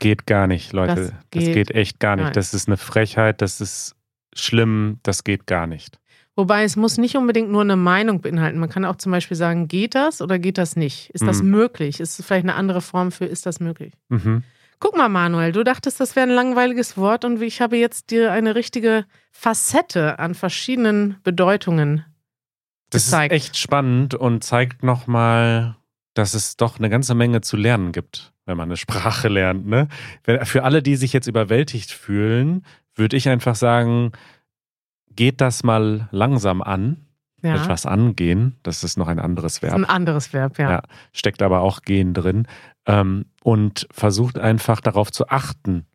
[0.01, 0.95] Geht gar nicht, Leute.
[0.95, 2.25] Das Das geht geht, echt gar nicht.
[2.27, 2.37] nicht.
[2.37, 3.95] Das ist eine Frechheit, das ist
[4.35, 5.99] schlimm, das geht gar nicht.
[6.35, 8.59] Wobei es muss nicht unbedingt nur eine Meinung beinhalten.
[8.59, 11.09] Man kann auch zum Beispiel sagen, geht das oder geht das nicht?
[11.11, 11.51] Ist das Mhm.
[11.51, 12.01] möglich?
[12.01, 13.95] Ist es vielleicht eine andere Form für, ist das möglich?
[14.11, 14.43] Mhm.
[14.79, 18.33] Guck mal, Manuel, du dachtest, das wäre ein langweiliges Wort und ich habe jetzt dir
[18.33, 22.05] eine richtige Facette an verschiedenen Bedeutungen.
[22.91, 23.33] Das gezeigt.
[23.33, 25.77] ist echt spannend und zeigt nochmal,
[26.15, 29.67] dass es doch eine ganze Menge zu lernen gibt, wenn man eine Sprache lernt.
[29.67, 29.89] Ne?
[30.23, 34.13] Für alle, die sich jetzt überwältigt fühlen, würde ich einfach sagen,
[35.11, 37.06] geht das mal langsam an.
[37.47, 39.75] Ja, Etwas angehen, das ist noch ein anderes Verb.
[39.75, 40.71] ein anderes Verb, ja.
[40.71, 40.83] Ja.
[41.13, 42.47] steckt aber auch gehen drin.
[42.87, 45.87] Ähm, und versucht einfach darauf zu achten,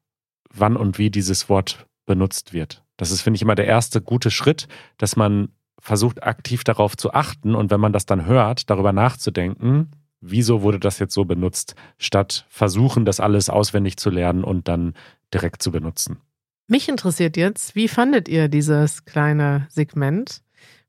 [0.54, 2.84] wann und wie dieses Wort benutzt wird.
[2.98, 7.14] Das ist, finde ich, immer der erste gute Schritt, dass man versucht, aktiv darauf zu
[7.14, 11.76] achten und wenn man das dann hört, darüber nachzudenken, wieso wurde das jetzt so benutzt,
[11.98, 14.94] statt versuchen, das alles auswendig zu lernen und dann
[15.34, 16.20] direkt zu benutzen.
[16.68, 20.42] Mich interessiert jetzt, wie fandet ihr dieses kleine Segment?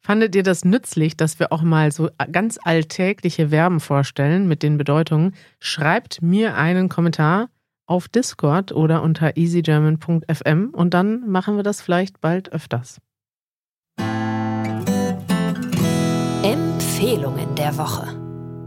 [0.05, 4.77] Fandet ihr das nützlich, dass wir auch mal so ganz alltägliche Verben vorstellen mit den
[4.77, 5.33] Bedeutungen?
[5.61, 7.51] Schreibt mir einen Kommentar
[7.87, 12.99] auf Discord oder unter easygerman.fm und dann machen wir das vielleicht bald öfters.
[16.43, 18.09] Empfehlungen der Woche.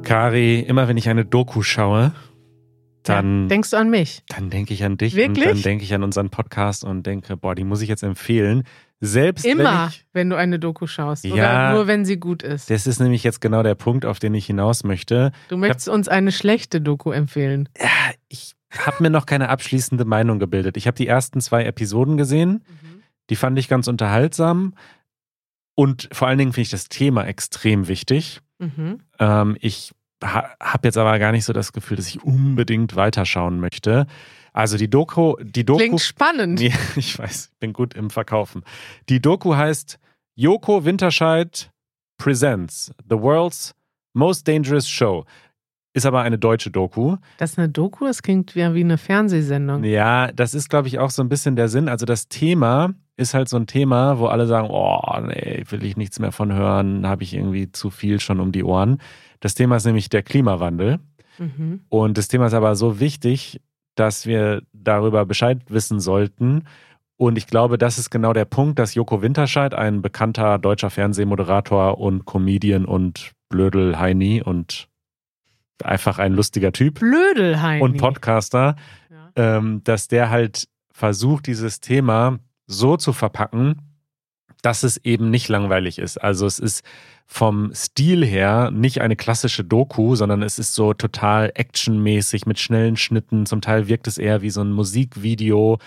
[0.04, 2.14] Kari, immer wenn ich eine Doku schaue,
[3.04, 4.24] dann Ja, denkst du an mich?
[4.30, 5.48] Dann denke ich an dich Wirklich?
[5.48, 8.64] und dann denke ich an unseren Podcast und denke, boah, die muss ich jetzt empfehlen.
[9.02, 11.26] Selbst wenn Immer, ich, wenn du eine Doku schaust.
[11.26, 11.74] Oder Ja.
[11.74, 12.70] nur, wenn sie gut ist.
[12.70, 15.32] das ist nämlich jetzt genau der Punkt, auf den ich hinaus möchte.
[15.50, 17.68] Du möchtest uns eine schlechte Doku empfehlen.
[17.78, 17.88] Ja,
[18.30, 20.78] ich habe mir noch keine abschließende Meinung gebildet.
[20.78, 22.64] Ich habe die ersten zwei Episoden gesehen,
[23.30, 24.74] die fand ich ganz unterhaltsam
[25.76, 28.40] und vor allen Dingen finde ich das Thema extrem wichtig.
[28.60, 29.02] Mhm.
[29.20, 29.92] Ähm, ich
[30.24, 34.08] ha habe jetzt aber gar nicht so das Gefühl, dass ich unbedingt weiterschauen möchte.
[34.56, 36.60] Also die Doku, die Doku Klingt spannend.
[36.60, 38.64] Nee, ich weiß, ich bin gut im Verkaufen.
[39.10, 40.00] Die Doku heißt
[40.36, 41.70] Joko Winterscheid
[42.18, 43.76] Presents The World's
[44.14, 45.26] Most Dangerous Show.
[45.94, 47.18] Ist aber eine deutsche Doku.
[47.38, 49.84] Das ist eine Doku, das klingt wie eine Fernsehsendung.
[49.84, 51.90] Ja, das ist, glaube ich, auch so ein bisschen der Sinn.
[51.90, 55.98] Also das Thema ist halt so ein Thema, wo alle sagen, oh, nee, will ich
[55.98, 59.02] nichts mehr von hören, habe ich irgendwie zu viel schon um die Ohren.
[59.42, 61.00] Das Thema ist nämlich der Klimawandel.
[61.40, 61.82] Mhm.
[61.90, 63.60] Und das Thema ist aber so wichtig,
[63.96, 66.66] dass wir darüber Bescheid wissen sollten.
[67.18, 71.98] Und ich glaube, das ist genau der Punkt, dass Joko Winterscheid, ein bekannter deutscher Fernsehmoderator
[71.98, 74.88] und Comedian und Blödel Heini und
[75.84, 77.82] einfach ein lustiger Typ Blödelheim.
[77.82, 78.76] und Podcaster,
[79.10, 79.58] Ja.
[79.58, 83.82] ähm, dass der halt versucht, dieses Thema so zu verpacken,
[84.66, 86.18] dass es eben nicht langweilig ist.
[86.18, 86.84] Also es ist
[87.28, 92.98] vom Stil her nicht eine klassische Doku, sondern es ist so total actionmäßig mit schnellen
[92.98, 93.46] Schnitten.
[93.46, 95.78] Zum Teil wirkt es eher wie so ein Musikvideo.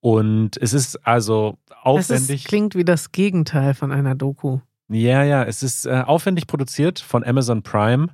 [0.00, 2.42] Und es ist also aufwendig.
[2.42, 4.60] ist, klingt wie das Gegenteil von einer Doku.
[4.88, 8.08] ja, ja, es ist äh, aufwendig produziert von Amazon Prime.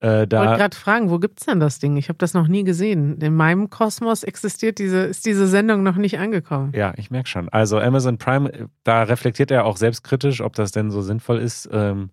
[0.00, 1.96] Äh, Ich wollte da, gerade fragen, wo gibt's denn das Ding?
[1.96, 3.18] Ich habe das noch nie gesehen.
[3.20, 6.72] In meinem Kosmos existiert diese, ist diese Sendung noch nicht angekommen.
[6.74, 7.48] Ja, ich merke schon.
[7.48, 12.10] Also Amazon Prime, da reflektiert er auch selbstkritisch, ob das denn so sinnvoll ist, ähm,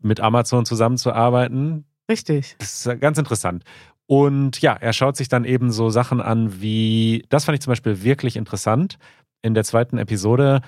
[0.00, 1.84] mit Amazon zusammenzuarbeiten.
[2.10, 2.56] Richtig.
[2.58, 3.64] Das ist ganz interessant.
[4.06, 7.70] Und ja, er schaut sich dann eben so Sachen an wie, das fand ich zum
[7.70, 8.98] Beispiel wirklich interessant
[9.40, 10.60] in der zweiten Episode.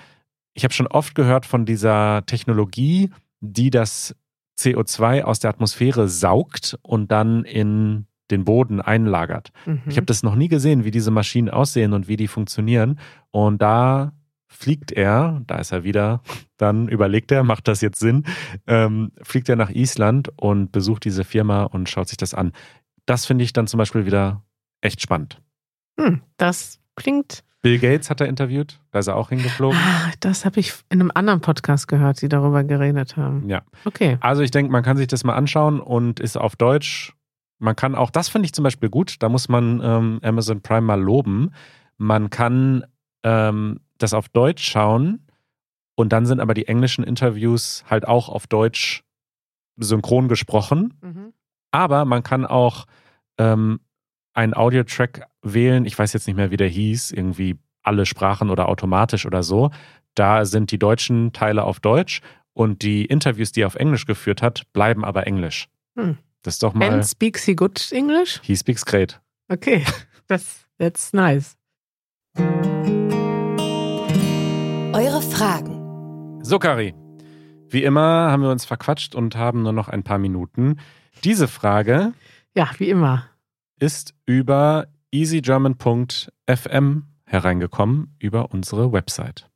[0.55, 4.17] Ich habe schon oft gehört von dieser Technologie, die das
[4.59, 9.51] CO2 aus der Atmosphäre saugt und dann in den Boden einlagert.
[9.67, 9.83] Mhm.
[9.87, 12.99] Ich habe das noch nie gesehen, wie diese Maschinen aussehen und wie die funktionieren.
[13.31, 14.13] Und da
[14.49, 16.23] fliegt er, da ist er wieder,
[16.57, 18.25] dann überlegt er, macht das jetzt Sinn,
[18.67, 22.53] ähm, fliegt er nach Island und besucht diese Firma und schaut sich das an.
[23.05, 24.43] Das finde ich dann zum Beispiel wieder
[24.81, 25.41] echt spannend.
[25.99, 27.45] Hm, das klingt.
[27.67, 29.77] Bill Gates hat er interviewt, da ist er auch hingeflogen.
[29.77, 33.49] Ah, das habe ich in einem anderen Podcast gehört, die darüber geredet haben.
[33.49, 33.63] Ja.
[33.85, 34.19] Okay.
[34.21, 37.13] Also ich denke, man kann sich das mal anschauen und ist auf Deutsch.
[37.59, 40.83] Man kann auch, das finde ich zum Beispiel gut, da muss man ähm, Amazon Prime
[40.83, 41.51] mal loben.
[41.99, 42.85] Man kann
[43.25, 45.27] ähm, das auf Deutsch schauen
[45.97, 49.03] und dann sind aber die englischen Interviews halt auch auf Deutsch
[49.77, 50.95] synchron gesprochen.
[51.03, 51.33] Mhm.
[51.73, 52.87] Aber man kann auch
[53.39, 53.81] ähm,
[54.37, 55.85] einen Audiotrack wählen.
[55.87, 57.13] Ich weiß jetzt nicht mehr, wie der hieß.
[57.13, 59.71] Irgendwie alle Sprachen oder automatisch oder so.
[60.15, 62.21] Da sind die deutschen Teile auf Deutsch
[62.53, 65.69] und die Interviews, die er auf Englisch geführt hat, bleiben aber Englisch.
[65.97, 66.19] Hm.
[66.43, 66.93] Das ist doch mal.
[66.93, 68.41] And speaks he good English?
[68.43, 69.21] He speaks great.
[69.49, 69.85] Okay.
[70.29, 71.57] Das, that's nice.
[74.93, 76.43] Eure Fragen.
[76.43, 76.95] So, Kari.
[77.69, 80.81] Wie immer haben wir uns verquatscht und haben nur noch ein paar Minuten.
[81.23, 82.13] Diese Frage
[82.57, 83.27] Ja, wie immer.
[83.79, 89.51] Ist über easygerman.fm hereingekommen, über unsere Website.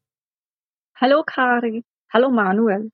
[0.95, 2.91] Hallo Kari, hallo Manuel.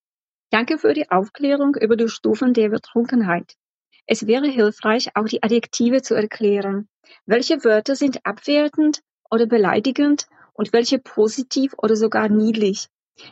[0.50, 3.54] Danke für die Aufklärung über die Stufen der Betrunkenheit.
[4.06, 6.88] Es wäre hilfreich, auch die Adjektive zu erklären.
[7.24, 12.88] Welche Wörter sind abwertend oder beleidigend und welche positiv oder sogar niedlich?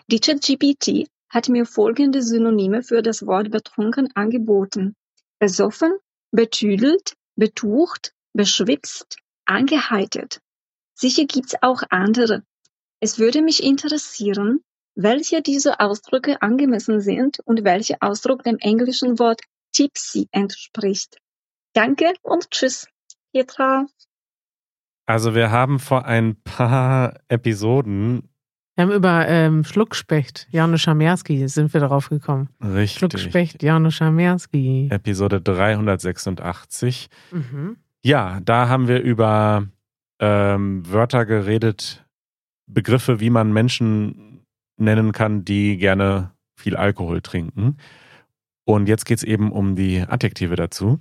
[0.08, 4.96] Die ChatGPT hat mir folgende Synonyme für das Wort betrunken angeboten.
[5.38, 5.96] Besoffen,
[6.32, 10.40] betüdelt, betucht, beschwipst, angeheitert.
[10.94, 12.42] Sicher gibt's auch andere.
[13.00, 14.60] Es würde mich interessieren,
[14.94, 19.40] welche dieser Ausdrücke angemessen sind und welcher Ausdruck dem englischen Wort
[19.72, 21.18] tipsy entspricht.
[21.72, 22.86] Danke und tschüss,
[23.32, 23.86] Petra.
[25.06, 28.33] Also wir haben vor ein paar Episoden
[28.74, 32.48] Wir haben über ähm, Schluckspecht, Janusz Schamerski, sind wir darauf gekommen.
[32.60, 34.88] richtig Schluckspecht, Janusz Schamerski.
[34.90, 37.08] Episode 386.
[37.30, 37.76] Mhm.
[38.04, 39.68] Ja, da haben wir über
[40.18, 42.04] ähm, Wörter geredet,
[42.66, 44.44] Begriffe, wie man Menschen
[44.76, 47.76] nennen kann, die gerne viel Alkohol trinken.
[48.64, 50.98] Und jetzt geht es eben um die Adjektive dazu.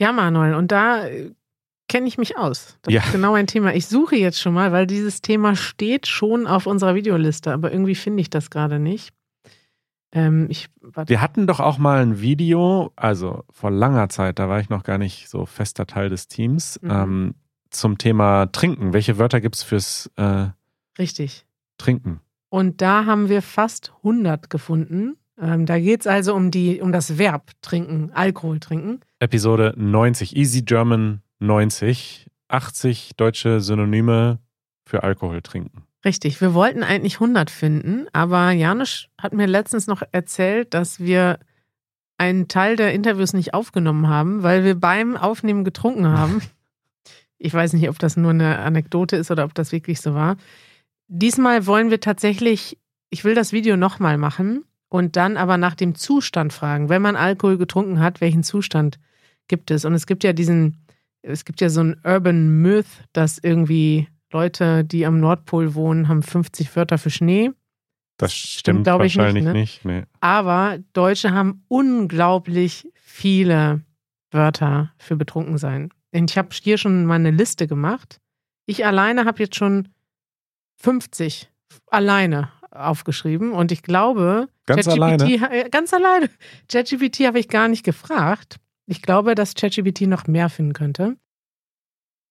[0.00, 1.06] Ja, Manuel, und da
[1.96, 2.76] kenne ich mich aus.
[2.82, 3.00] Das Ja.
[3.02, 3.72] ist genau ein Thema.
[3.74, 7.94] Ich suche jetzt schon mal, weil dieses Thema steht schon auf unserer Videoliste, aber irgendwie
[7.94, 9.14] finde ich das gerade nicht.
[10.12, 10.68] Ähm, ich.
[11.06, 14.82] Wir hatten doch auch mal ein Video, also vor langer Zeit, da war ich noch
[14.82, 16.90] gar nicht so fester Teil des Teams, Mhm.
[16.90, 17.34] ähm,
[17.70, 18.92] zum Thema Trinken.
[18.92, 20.48] Welche Wörter gibt es fürs äh,
[20.98, 21.46] Richtig.
[21.78, 22.20] Trinken?
[22.50, 25.16] Und da haben wir fast 100 gefunden.
[25.40, 29.00] Ähm, da geht es also um, die, um das Verb trinken, Alkohol trinken.
[29.18, 34.38] Episode 90, Easy German 90, 80 deutsche Synonyme
[34.84, 35.86] für Alkohol trinken.
[36.04, 41.40] Richtig, wir wollten eigentlich 100 finden, aber Janusz hat mir letztens noch erzählt, dass wir
[42.18, 46.40] einen Teil der Interviews nicht aufgenommen haben, weil wir beim Aufnehmen getrunken haben.
[47.38, 50.38] Ich weiß nicht, ob das nur eine Anekdote ist oder ob das wirklich so war.
[51.06, 52.78] Diesmal wollen wir tatsächlich,
[53.10, 56.88] ich will das Video nochmal machen und dann aber nach dem Zustand fragen.
[56.88, 58.98] Wenn man Alkohol getrunken hat, welchen Zustand
[59.48, 59.84] gibt es?
[59.84, 60.78] Und es gibt ja diesen,
[61.26, 66.22] es gibt ja so einen Urban Myth, dass irgendwie Leute, die am Nordpol wohnen, haben
[66.22, 67.50] 50 Wörter für Schnee.
[68.18, 69.52] Das Stimmt, stimmt, glaub ich, nicht, wahrscheinlich ne?
[69.52, 69.84] nicht.
[69.84, 70.04] Nee.
[70.20, 73.82] Aber Deutsche haben unglaublich viele
[74.30, 75.90] Wörter für betrunken sein.
[76.12, 78.20] Und ich habe hier schon mal eine Liste gemacht.
[78.64, 79.88] Ich alleine habe jetzt schon
[80.78, 81.50] 50
[81.88, 85.24] alleine aufgeschrieben und ich glaube, Ganz alleine?
[85.24, 86.28] äh, ganz alleine.
[86.70, 88.58] ChatGPT habe ich gar nicht gefragt.
[88.86, 91.16] Ich glaube, dass ChatGPT noch mehr finden könnte.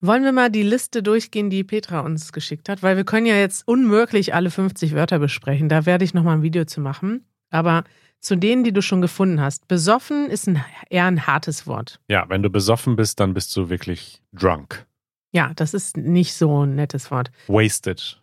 [0.02, 3.36] Wollen wir mal die Liste durchgehen, die Petra uns geschickt hat, weil wir können ja
[3.36, 5.70] jetzt unmöglich alle 50 Wörter besprechen.
[5.70, 7.26] Da werde ich noch mal ein Video zu machen.
[7.50, 7.84] Aber
[8.20, 12.00] zu denen, die du schon gefunden hast, besoffen ist ein, eher ein hartes Wort.
[12.10, 14.86] Ja, wenn du besoffen bist, dann bist du wirklich drunk.
[15.32, 17.32] Ja, das ist nicht so ein nettes Wort.
[17.48, 18.22] Wasted.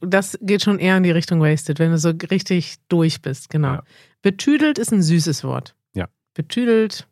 [0.00, 3.74] Das geht schon eher in die Richtung wasted, wenn du so richtig durch bist, genau.
[3.74, 3.84] Ja.
[4.20, 5.74] Betüdelt ist ein süßes Wort.
[5.94, 6.08] Ja.
[6.34, 7.06] Betüdelt,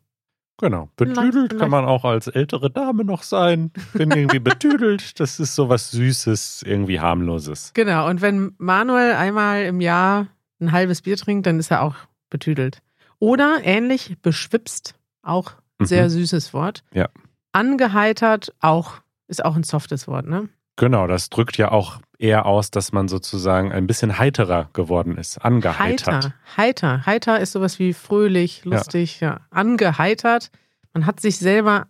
[0.59, 0.89] Genau.
[0.97, 3.71] Betüdelt kann man auch als ältere Dame noch sein.
[3.93, 5.13] Bin irgendwie betüdelt.
[5.19, 7.71] Das ist so was Süßes, irgendwie harmloses.
[7.73, 8.07] genau.
[8.09, 10.27] Und wenn Manuel einmal im Jahr
[10.59, 11.95] ein halbes Bier trinkt, dann ist er auch
[12.29, 12.81] betüdelt.
[13.19, 16.09] Oder ähnlich beschwipst, auch sehr Mhm.
[16.09, 16.83] süßes Wort.
[16.93, 17.07] Ja.
[17.53, 18.93] Angeheitert, auch,
[19.27, 20.49] ist auch ein softes Wort, ne?
[20.79, 25.37] Genau, das drückt ja auch eher aus, dass man sozusagen ein bisschen heiterer geworden ist.
[25.37, 26.07] Angeheitert.
[26.07, 26.33] Heiter.
[26.55, 27.05] Heiter.
[27.05, 29.41] Heiter ist sowas wie fröhlich, lustig, ja.
[29.49, 30.51] Angeheitert.
[30.93, 31.87] Man hat sich selber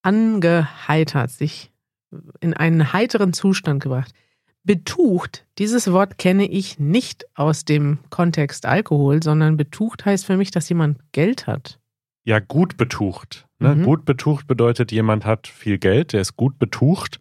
[0.00, 1.70] angeheitert, sich
[2.40, 4.12] in einen heiteren Zustand gebracht.
[4.64, 10.50] Betucht, dieses Wort kenne ich nicht aus dem Kontext Alkohol, sondern betucht heißt für mich,
[10.50, 11.78] dass jemand Geld hat.
[12.24, 13.46] ja gut betucht.
[13.58, 13.74] Ne?
[13.74, 13.82] Mhm.
[13.84, 17.20] Gut betucht bedeutet, jemand hat viel Geld, der ist gut betucht.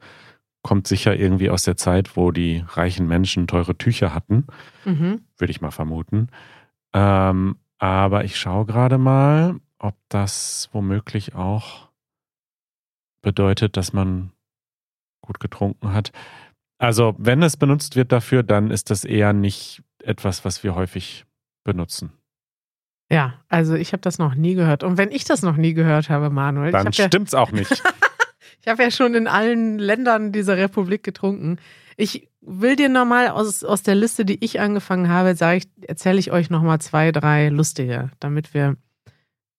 [0.65, 4.47] Kommt sicher irgendwie aus der Zeit, wo die reichen Menschen teure Tücher hatten,
[4.84, 5.21] Mhm.
[5.38, 6.30] würde ich mal vermuten.
[6.91, 11.89] Ähm, aber ich schaue gerade mal, ob das womöglich auch
[13.21, 14.32] bedeutet, dass man
[15.21, 16.12] gut getrunken hat.
[16.80, 21.25] Also, wenn es benutzt wird dafür, dann ist das eher nicht etwas, was wir häufig
[21.63, 22.12] benutzen.
[23.12, 24.84] Ja, also ich habe das noch nie gehört.
[24.84, 27.51] Und wenn ich das noch nie gehört habe, Manuel, Dann ich habe ja, stimmt's auch
[27.51, 27.84] nicht.
[28.65, 31.58] ich hab ja schon in allen Ländern dieser Republik getrunken.
[31.97, 36.32] Ich will dir nochmal aus, aus der Liste, die ich angefangen habe, ich, erzähle ich
[36.32, 38.75] euch nochmal zwei, drei lustige, damit wir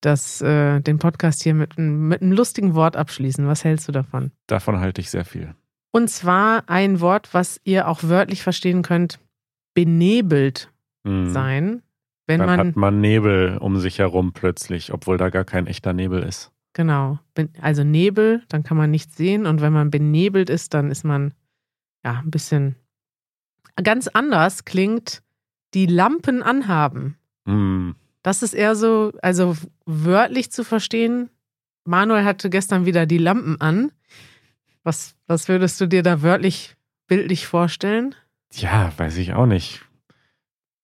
[0.00, 3.46] das, äh, den Podcast hier mit, einem- mit einem lustigen Wort abschließen.
[3.46, 4.32] Was hältst du davon?
[4.48, 5.54] Davon halte ich sehr viel.
[5.92, 9.18] Und zwar ein Wort, was ihr auch wörtlich verstehen könnt,
[9.74, 10.70] benebelt
[11.06, 11.30] Hm.
[11.32, 11.82] sein.
[12.26, 15.92] Wenn Dann man, hat man Nebel um sich herum plötzlich, obwohl da gar kein echter
[15.92, 16.50] Nebel ist.
[16.76, 17.18] Genau,
[17.60, 19.46] also Nebel, dann kann man nichts sehen.
[19.46, 21.32] Und wenn man benebelt ist, dann ist man
[22.04, 22.76] ja ein bisschen
[23.82, 25.22] ganz anders klingt
[25.74, 27.16] die Lampen anhaben.
[27.46, 27.96] Hm.
[28.22, 31.30] Das ist eher so, also wörtlich zu verstehen.
[31.84, 33.90] Manuel hatte gestern wieder die Lampen an.
[34.82, 38.14] Was, was würdest du dir da wörtlich, bildlich vorstellen?
[38.52, 39.85] Ja, weiß ich auch nicht.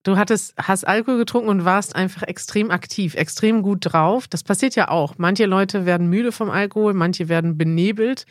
[0.05, 4.27] Du hattest, hast Alkohol getrunken und warst einfach extrem aktiv, extrem gut drauf.
[4.27, 5.15] Das passiert ja auch.
[5.19, 8.27] Manche Leute werden müde vom Alkohol, manche werden benebelt.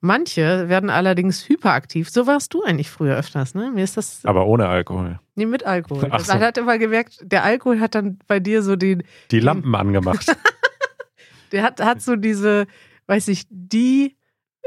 [0.00, 2.10] Manche werden allerdings hyperaktiv.
[2.10, 3.70] So warst du eigentlich früher öfters, ne?
[3.74, 5.18] Mir ist das Aber ohne Alkohol.
[5.34, 6.08] nie mit Alkohol.
[6.10, 6.34] Ach Das so.
[6.34, 10.26] hat immer gemerkt, der Alkohol hat dann bei dir so den, Die Lampen angemacht.
[11.52, 12.66] der hat, hat so diese,
[13.06, 14.14] weiß ich, die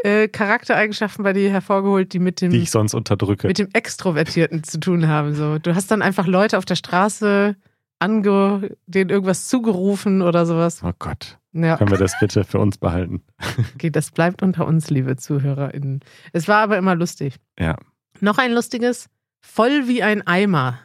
[0.03, 3.47] äh, Charaktereigenschaften bei dir hervorgeholt, die mit dem, die ich sonst unterdrücke.
[3.47, 5.33] mit dem Extrovertierten zu tun haben.
[5.35, 7.55] So, du hast dann einfach Leute auf der Straße
[7.99, 10.81] ange, denen irgendwas zugerufen oder sowas.
[10.83, 11.39] Oh Gott.
[11.53, 13.23] Ja, Können wir das bitte für uns behalten?
[13.75, 16.01] okay, das bleibt unter uns, liebe ZuhörerInnen.
[16.31, 17.37] Es war aber immer lustig.
[17.57, 17.75] Ja.
[18.19, 19.09] Noch ein lustiges,
[19.41, 20.79] voll wie ein Eimer.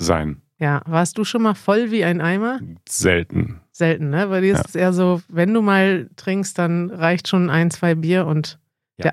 [0.00, 0.42] Sein.
[0.58, 2.58] Ja, warst du schon mal voll wie ein Eimer?
[2.88, 3.60] Selten.
[3.70, 4.26] Selten, ne?
[4.26, 4.64] Bei dir ist Ja.
[4.66, 8.58] es eher so, wenn du mal trinkst, dann reicht schon ein, zwei Bier und
[8.96, 9.06] Ja.
[9.06, 9.12] ja.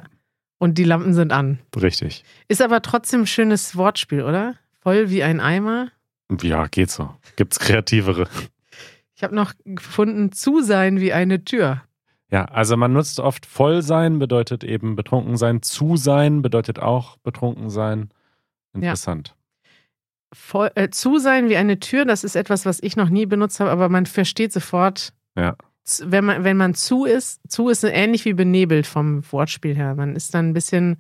[0.58, 1.60] Und die Lampen sind an.
[1.80, 2.24] Richtig.
[2.48, 4.56] Ist aber trotzdem ein schönes Wortspiel, oder?
[4.82, 5.90] Voll wie ein Eimer.
[6.42, 7.14] Ja, geht so.
[7.36, 8.28] Gibt's kreativere.
[9.16, 11.84] Ich habe noch gefunden, zu sein wie eine Tür.
[12.32, 15.62] Ja, also man nutzt oft voll sein, bedeutet eben betrunken sein.
[15.62, 18.10] Zu sein bedeutet auch betrunken sein.
[18.74, 19.36] Interessant.
[20.38, 23.60] Voll, äh, zu sein wie eine Tür, das ist etwas, was ich noch nie benutzt
[23.62, 25.56] habe, aber man versteht sofort, Ja.
[26.04, 29.96] wenn man, wenn man zu ist, zu ist ähnlich wie benebelt vom Wortspiel her.
[29.96, 30.98] Man ist dann ein bisschen,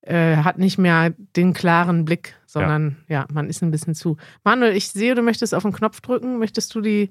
[0.00, 3.26] äh, hat nicht mehr den klaren Blick, sondern ja.
[3.30, 4.16] man ist ein bisschen zu.
[4.42, 6.38] Manuel, ich sehe, du möchtest auf den Knopf drücken.
[6.38, 7.10] Möchtest du die,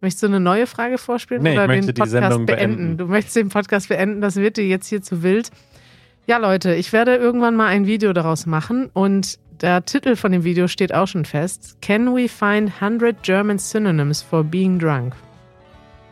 [0.00, 2.46] möchtest du eine neue Frage vorspielen Nee, ich oder möchte den Podcast beenden?
[2.46, 2.96] beenden.
[2.98, 5.50] Du möchtest den Podcast beenden, das wird dir jetzt hier zu wild.
[6.26, 10.44] Ja, Leute, ich werde irgendwann mal ein Video daraus machen und der Titel von dem
[10.44, 11.78] Video steht auch schon fest.
[11.82, 15.14] Can we find 100 German synonyms for being drunk?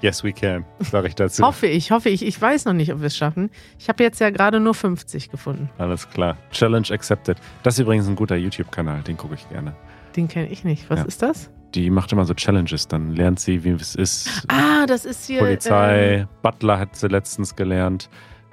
[0.00, 1.42] Yes, we can, sage ich dazu.
[1.46, 2.24] Hoffe ich, hoffe ich.
[2.26, 3.50] Ich weiß noch nicht, ob wir es schaffen.
[3.78, 5.70] Ich habe jetzt ja gerade nur 50 gefunden.
[5.78, 6.36] Alles klar.
[6.50, 7.38] Challenge accepted.
[7.62, 9.74] Das ist übrigens ein guter YouTube-Kanal, den gucke ich gerne.
[10.14, 10.90] Den kenne ich nicht.
[10.90, 11.04] Was Ja.
[11.06, 11.50] ist das?
[11.74, 14.44] Die macht immer so Challenges, dann lernt sie, wie es ist.
[14.48, 15.38] Ah, das ist hier.
[15.40, 18.10] Polizei, ähm, Butler hat sie letztens gelernt.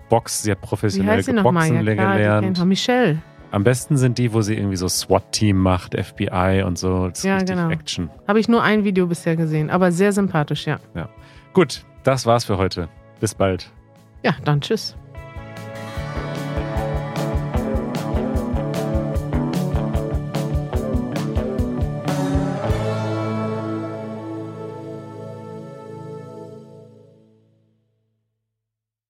[0.09, 1.33] Box, sie hat wie professionell heißt sie?
[1.33, 2.65] Boxen Ja, klar, gelernt.
[2.65, 3.21] Michelle.
[3.51, 7.09] Am besten sind die, wo sie irgendwie so SWAT-Team macht, FBI und so.
[7.09, 7.69] Das ist Ja, richtig genau.
[7.69, 8.09] Action.
[8.27, 10.79] Habe ich nur ein Video bisher gesehen, aber sehr sympathisch, ja.
[11.53, 12.87] Gut, das war's für heute.
[13.19, 13.69] Bis bald.
[14.23, 14.95] Ja, dann tschüss.